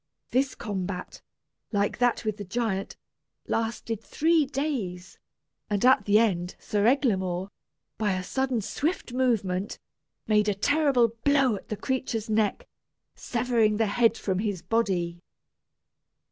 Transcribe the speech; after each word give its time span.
This 0.31 0.55
combat, 0.55 1.21
like 1.71 1.99
that 1.99 2.25
with 2.25 2.37
the 2.37 2.43
giant, 2.43 2.97
lasted 3.47 4.01
three 4.03 4.47
days, 4.47 5.19
and 5.69 5.85
at 5.85 6.05
the 6.05 6.17
end 6.17 6.55
Sir 6.57 6.87
Eglamour, 6.87 7.49
by 7.99 8.13
a 8.13 8.23
sudden 8.23 8.61
swift 8.61 9.13
movement, 9.13 9.77
made 10.25 10.49
a 10.49 10.55
terrible 10.55 11.09
blow 11.23 11.55
at 11.55 11.69
the 11.69 11.77
creature's 11.77 12.31
neck, 12.31 12.67
severing 13.13 13.77
the 13.77 13.85
head 13.85 14.17
from 14.17 14.39
his 14.39 14.63
body. 14.63 15.21